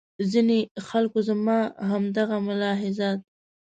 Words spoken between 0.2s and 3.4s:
ځینې خلکو زما همدغه ملاحظات.